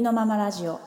[0.00, 0.80] ありのままラジオ。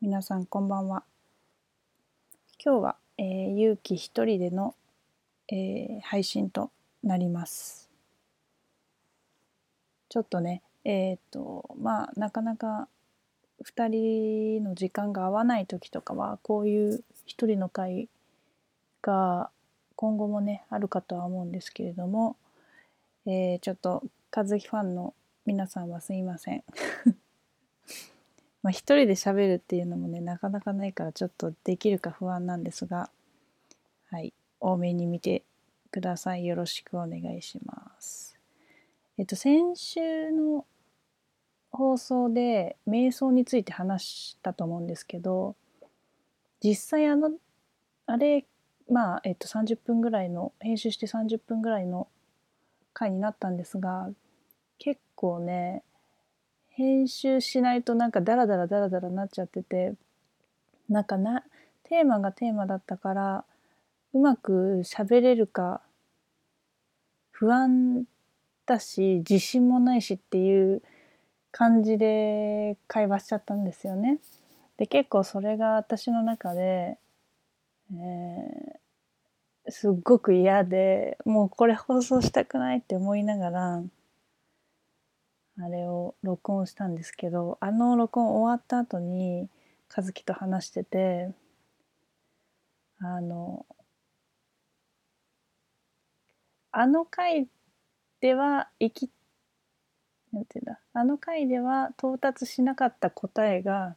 [0.00, 1.04] 皆さんこんばんは。
[2.64, 4.74] 今日は、えー、ゆうき一人での、
[5.48, 6.70] えー、配信と
[7.04, 7.90] なります。
[10.08, 12.88] ちょっとねえっ、ー、とまあなかなか
[13.64, 18.08] 2人の時間が合わない時とかはこういう一人の会
[19.02, 19.50] が
[19.94, 22.36] 今後もねあるかとは思うんですけれども、
[23.28, 24.02] えー、ちょっと
[24.34, 25.12] 和樹ファンの
[25.44, 26.64] 皆さんはすいません。
[28.62, 33.10] まあ一人で喋るっていうのもねなかなかないからちょっとできるか不安なんですが
[34.06, 34.32] はい。
[34.60, 35.44] 多めに見て
[35.90, 36.46] ください。
[36.46, 38.38] よろしくお願いします。
[39.18, 40.64] えっと先週の
[41.70, 45.54] 放送で瞑想について話したと思うんですけど
[46.60, 47.32] 実際あの
[48.06, 48.46] あれ
[48.90, 52.08] まあ、えっと、30分ぐらいの編集して30分ぐらいの
[52.98, 54.10] 回になったんですが
[54.78, 55.84] 結構ね
[56.70, 59.94] 編集しないとなんかダラダラダラダラなっちゃってて
[60.88, 61.44] なんかな
[61.84, 63.44] テーマがテーマだったから
[64.12, 65.80] うまく喋れるか
[67.30, 68.04] 不安
[68.66, 70.82] だし自信もないしっていう
[71.52, 74.18] 感じで会話しちゃったんですよね。
[74.76, 76.98] で結構それが私の中で
[77.92, 78.76] えー、
[79.70, 83.82] すっごく嫌でもうこれ放送したくないって思いながら
[85.60, 89.48] あれを録音したんですけどあの録音終わった後に
[89.94, 91.30] 和樹と話してて
[93.00, 93.66] あの
[96.70, 97.48] あの回
[98.20, 99.10] では生き
[100.32, 103.96] なんていうんだあの回では到達しなかった答えが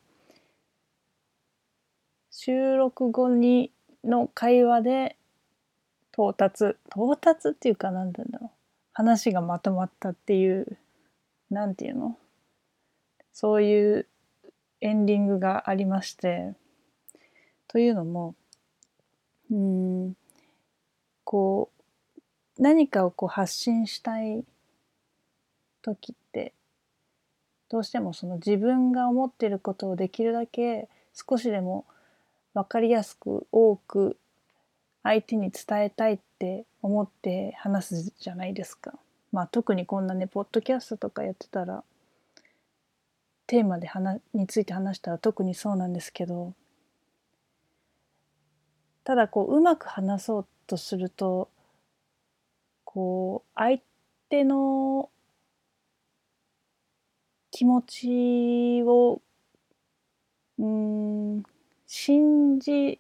[2.32, 3.72] 収録後に
[4.04, 5.18] の会話で
[6.14, 8.50] 到達到達っていうか何て言うんだろう。
[8.94, 10.78] 話がまとまったっていう
[11.50, 12.18] 何て言うの？
[13.34, 14.08] そういう
[14.82, 16.54] エンディングがありまして。
[17.68, 18.36] というのも
[19.50, 20.14] うん
[21.24, 21.70] こ
[22.58, 24.44] う何かをこう発信したい
[25.82, 26.54] 時って
[27.70, 31.86] どうしてもその自分が思っていることをできるだけ少しでも
[32.54, 34.18] 分かりやすく多く
[35.04, 38.94] 相手に伝えたいって思って話すじゃないですか。
[39.32, 41.84] まあ特にこんなねポッドキャストとかやってたら
[43.48, 46.54] テーマで話について話したら特にそうなんですけど
[49.04, 51.50] ただこううまく話そうとすると
[52.86, 53.80] こう相
[54.30, 55.10] 手の
[57.52, 59.22] 気持ちを
[60.60, 61.44] うん
[61.88, 63.00] 信じ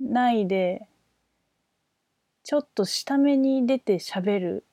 [0.00, 0.86] ないで
[2.48, 4.64] ちょっと下目に出て喋る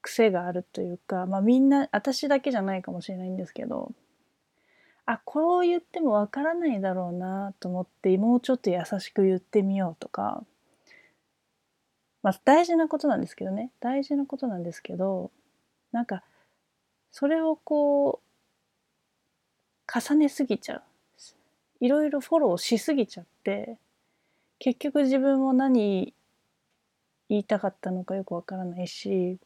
[0.00, 3.92] 癖があるというか、まあ、みんな私だけじゃないかもしれないんですけど
[5.04, 10.44] あこう言ってもわからないだろうなと思ってもうちょっと優しく言ってみようとか、
[12.22, 13.70] まあ、大事なことなんですけどね。
[13.80, 15.30] 大事なことなんですけど
[15.92, 16.22] なんか
[17.10, 18.22] それをこ
[19.86, 20.82] う重ねすぎちゃう。
[21.80, 23.76] いろいろフォローしすぎちゃって
[24.58, 26.14] 結局自分も何
[27.32, 29.38] 言いたかったのかよくわからないし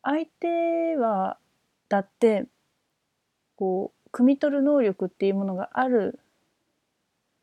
[0.00, 1.38] 相手は
[1.88, 2.44] だって
[3.56, 6.20] こう汲み取る能力っていうものがある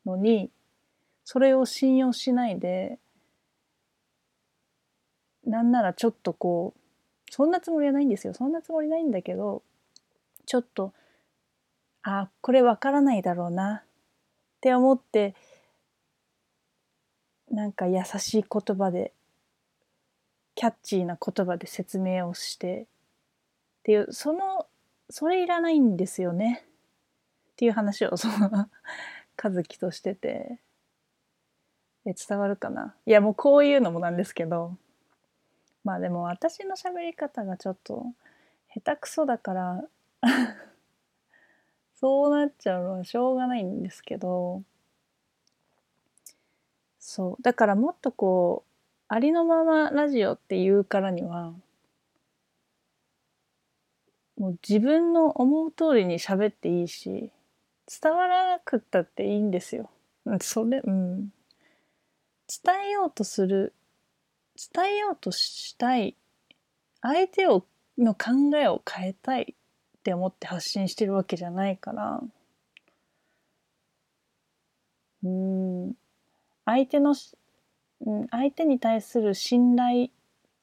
[0.06, 0.50] のに
[1.26, 2.98] それを信用しないで
[5.44, 6.80] なんならちょっとこう
[7.30, 8.32] そんなつもりはないんですよ。
[8.32, 9.62] そんなつもりないんだけど
[10.46, 10.94] ちょっと
[12.04, 13.82] あこれわからないだろうなっ
[14.62, 15.34] て思って
[17.54, 19.12] なんか優しい言葉で
[20.56, 22.86] キャッチーな言葉で説明をしてっ
[23.84, 24.66] ていうその
[25.08, 26.64] それいらないんですよね。
[27.52, 28.68] っていう話をその
[29.42, 30.58] 和樹としてて。
[32.06, 32.94] え伝わるかな？
[33.06, 34.76] いやもうこういうのもなんですけど。
[35.84, 38.06] まあでも私の喋り方がちょっと
[38.74, 39.84] 下手くそだから
[41.94, 44.62] そうなっちゃうのはしょうがないんですけど。
[47.06, 47.42] そう。
[47.42, 48.70] だからもっとこう
[49.08, 51.52] ありのままラジオっていうからには
[54.38, 57.30] もう自分の思う通りに喋っていいし
[58.02, 59.90] 伝わらなくったっていいんですよ。
[60.40, 61.28] それうん。
[62.64, 63.74] 伝えようとする
[64.72, 66.16] 伝えようとしたい
[67.02, 67.66] 相手を
[67.98, 69.54] の考えを変えたい
[69.98, 72.22] って思って発信してるわけじゃないから。
[75.22, 75.53] うん
[76.64, 77.14] 相手の、
[78.30, 80.08] 相手に対する信頼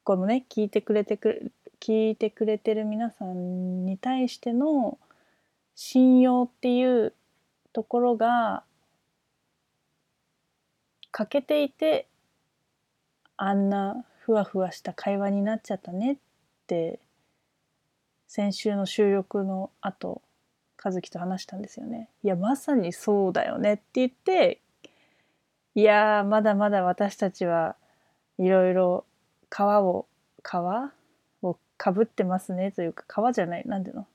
[0.04, 4.98] このね聞いてくれてく聞いてくれてる皆さんに対しての
[5.74, 7.12] 信用っていう
[7.72, 8.62] ところが
[11.10, 12.06] 欠けていて
[13.36, 16.16] あんなふわふわした会話になっちゃったねっ
[16.66, 17.00] て
[18.28, 20.22] 先週の収録の後
[20.82, 22.08] 和樹と話したんですよね。
[22.24, 24.61] いやまさにそうだよねって言って
[25.74, 27.76] いやまだまだ私たちは
[28.38, 29.04] いろいろ
[29.50, 30.06] 皮を
[30.44, 30.54] 皮
[31.42, 32.72] をかぶってますね。
[32.72, 33.62] というか皮じゃない？
[33.66, 34.06] 何ていうの？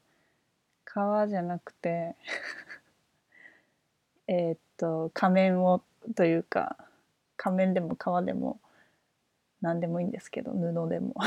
[0.85, 2.15] 皮じゃなくて
[4.27, 5.81] えっと仮面を
[6.15, 6.77] というか
[7.37, 8.59] 仮面でも皮でも
[9.61, 11.15] 何でもいいんですけど布でも。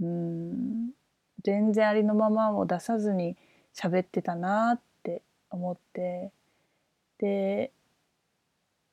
[0.00, 0.90] うん。
[1.44, 3.36] 全然ありのままを出さずに
[3.74, 6.30] 喋ってたなって思って。
[7.22, 7.70] で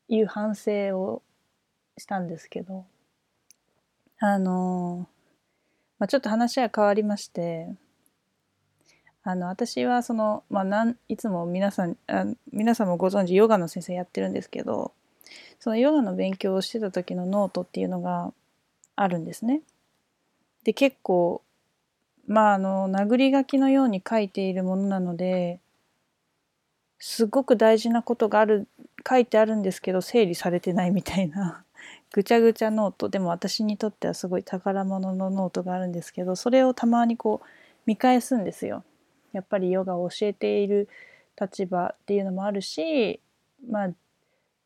[0.08, 1.24] いう反省を
[1.98, 2.86] したんですけど
[4.20, 5.08] あの、
[5.98, 7.68] まあ、ちょっと話は変わりまして
[9.24, 14.94] あの私はその、まあ、なんいつも皆さんあ皆さんもご存知ヨガの先生やってるんですけど
[15.60, 18.32] そのヨガの勉強をしてた時のノートっていうのが
[18.96, 19.62] あるんですね。
[20.64, 21.42] で結構
[22.28, 25.60] まああの殴り書きのように書いているものなので
[27.00, 28.68] すごく大事なことがある
[29.08, 31.64] 書いてあるんですけど整理されてないみたいな
[32.14, 37.48] ぐちゃぐちゃノートでも私にとってはすごい宝物のノートがあるんですけどそれをたまにこう
[37.86, 38.84] 見返すんですよ。
[39.32, 40.90] やっぱりヨガを教えている
[41.40, 43.20] 立場っていうのもあるし、
[43.68, 43.90] まあ、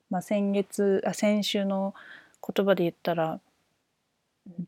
[0.10, 1.94] まあ先月あ先週の
[2.46, 3.40] 言葉で言ったら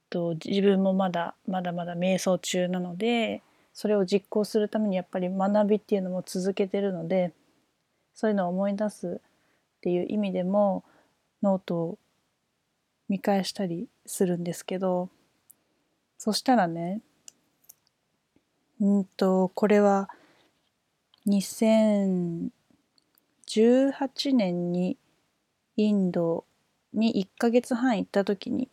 [0.09, 3.41] と自分もまだまだまだ瞑想中なので
[3.73, 7.33] それを実行するためにやっぱり学びっていうのも続けてるので
[8.15, 10.83] そういうのを思い出すっていう意味でも
[11.43, 11.99] ノートを
[13.07, 15.09] 見返したりするんですけど
[16.17, 17.01] そしたらね
[18.81, 20.09] うんとこれは
[21.27, 22.49] 2018
[24.33, 24.97] 年に
[25.77, 26.45] インド
[26.93, 28.69] に1ヶ月半行った時に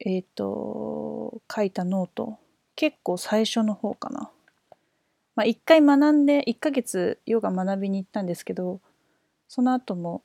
[0.00, 2.38] えっ、ー、と、書いたノート、
[2.74, 4.30] 結構最初の方かな。
[5.36, 8.80] まあ、一回学んで、1ヶ月ヨガ学びに行ったんですけど、
[9.48, 10.22] その後も、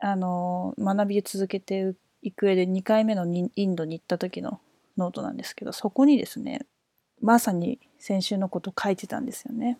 [0.00, 4.60] あの、学びを続けていく上で2回目のインドに行った時の
[4.96, 6.66] ノートなんですけど、そこにですね、
[7.20, 9.78] まさに先週のこと書いてたんですよね。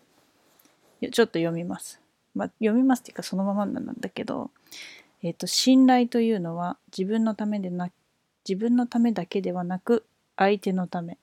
[1.11, 1.99] ちょっと読みます。
[2.35, 4.51] まあ、読みますっていうかそのままなんだけど、
[5.23, 7.89] えっ、ー、と、信頼というのは自分のためでな
[8.47, 10.05] 自分のためだけではなく
[10.37, 11.17] 相手のため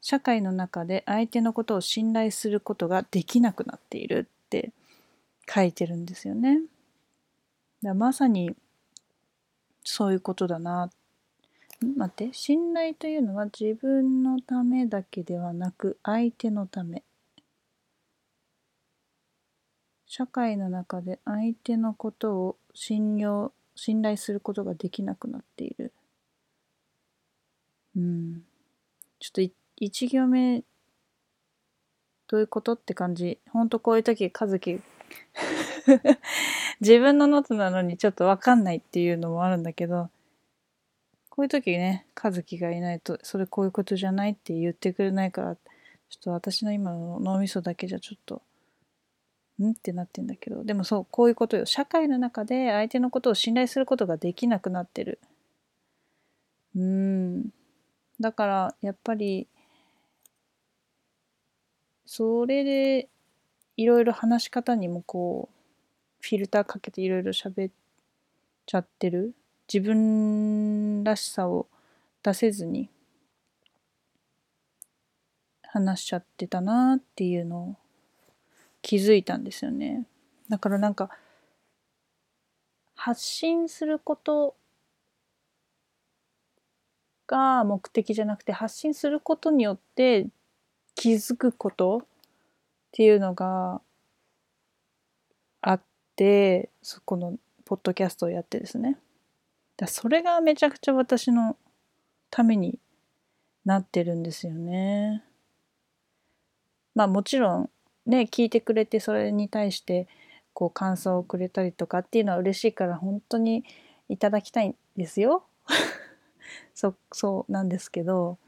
[0.00, 4.72] 社会の中で相手のことを信頼することができなくなっているって
[5.52, 6.60] 書いてるんですよね。
[7.82, 8.54] だまさに
[9.84, 10.90] そういうことだな。
[11.96, 17.02] 待って信頼というのは自分のためだけではなく相手のため。
[20.06, 25.92] 社会の中で相手のことを信用信頼することができなくなっている。
[27.94, 28.42] うん。
[29.18, 30.62] ちょっと一行目、
[32.28, 33.38] どういうことって感じ。
[33.50, 34.80] ほんとこういう時、和樹。
[36.80, 40.10] 自分のノートなのにちょっとわかんないっていうのもあるんだけど、
[41.30, 45.62] こういう時ね、和樹がいないと、それこういうことじゃないって言ってくれないから、ちょ
[46.18, 48.42] っと私の今の脳みそだけじゃちょっと
[49.62, 50.64] んってなってんだけど。
[50.64, 51.66] でもそうこういうことよ。
[51.66, 55.20] 社会の中で相手のことを信頼することができなくなってる。
[56.74, 57.50] うん。
[58.20, 59.48] だからやっぱり
[62.06, 63.08] それで
[63.76, 65.56] いろいろ話し方にもこう
[66.20, 67.72] フィルターかけていろいろ喋っ
[68.64, 69.34] ちゃってる
[69.72, 71.66] 自分らしさを
[72.22, 72.88] 出せずに
[75.62, 77.76] 話しちゃってたなっていうのを
[78.82, 80.06] 気づいたんですよね。
[80.48, 81.10] だからなんか
[82.94, 84.56] 発信すること
[87.26, 90.28] が目的じゃなくて発信することによって
[90.96, 92.06] 気づくことっ
[92.90, 93.80] ていうのが
[95.60, 95.80] あっ
[96.16, 97.34] てそこの
[97.64, 98.98] ポッドキャストをやってですね
[99.76, 101.56] だそれがめちゃくちゃ私の
[102.30, 102.78] ために
[103.64, 105.22] なってるんですよね。
[106.94, 107.70] まあもちろん
[108.06, 110.08] ね聞いてくれてそれに対して
[110.54, 113.64] こう感想をくれたりとかっていうのは嬉しいから本当に
[114.08, 115.44] いただきたいんですよ。
[116.74, 118.38] そそうなんですけど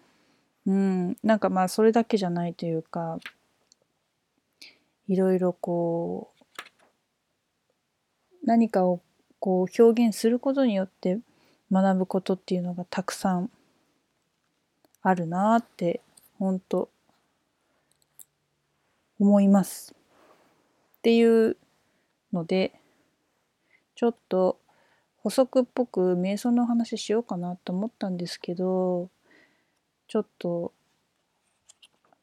[0.67, 3.19] うんなんかまあそれだけじゃないというか
[5.09, 6.45] いろいろこう
[8.45, 9.01] 何かを
[9.41, 11.19] こう表現することによって
[11.71, 13.51] 学ぶことっていうのがたくさん
[15.03, 16.01] あるなって
[16.39, 16.89] 本当
[19.19, 19.95] 思います。
[20.99, 21.57] っていう
[22.33, 22.73] ので
[23.95, 24.59] ちょっと
[25.23, 29.11] 補足っぽく瞑想の話しようかなと思ったんですけど
[30.09, 30.73] ちょっと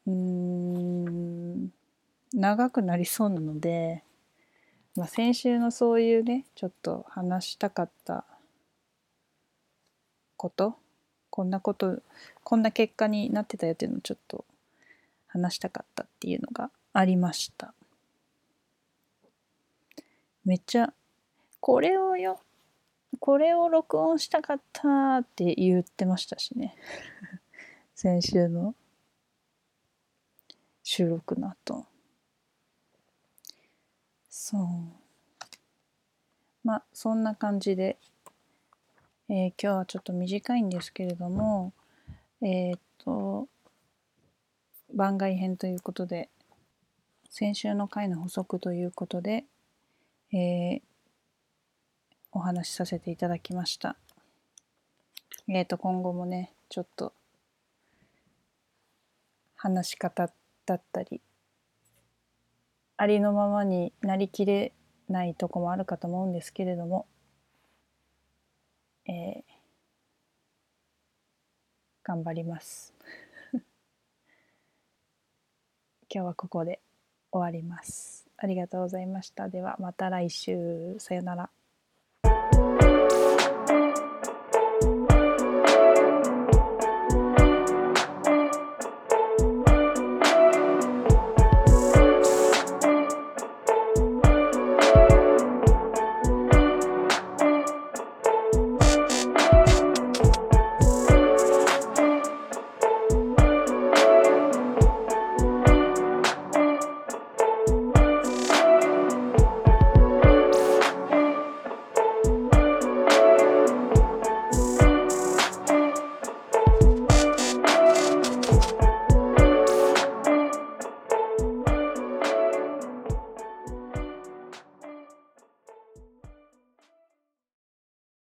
[0.08, 1.70] うん
[2.34, 4.04] 長くなりそうなので、
[4.96, 8.26] まあ、先週のそういうねちょっと話したかった
[10.36, 10.76] こと
[11.30, 12.00] こんなこと
[12.44, 14.46] こんな結果になってたよっていうのをちょっと
[15.28, 17.74] 話したかったっていうのがありました。
[20.46, 20.94] めっちゃ
[21.60, 22.40] これをよ
[23.20, 26.76] これを録音したかったって言ってましたしね
[27.96, 28.76] 先週の
[30.84, 31.86] 収録の後。
[34.30, 34.62] そう。
[36.66, 37.98] まあそんな感じで、
[39.30, 41.72] えー、今日はちょっと短いんですけれども
[42.42, 43.48] えー、っと
[44.94, 46.30] 番外編ということで
[47.30, 49.46] 先週の回の補足ということで、
[50.34, 50.82] えー、
[52.34, 53.96] お話しさせていただきました。
[55.48, 57.14] えっ、と今後もねちょっと
[59.66, 60.32] 話し方
[60.68, 61.22] だったり
[62.98, 64.74] ありのままになりきれ
[65.10, 67.08] ないとこもあるかと思うんですけれども、
[69.08, 69.44] えー、
[72.04, 72.94] 頑張ります。
[73.54, 73.64] 今
[76.10, 76.80] 日はここで
[77.32, 78.28] 終わります。
[78.38, 79.50] ありがとうございました。
[79.50, 80.96] ではまた来週。
[81.00, 81.50] さよなら。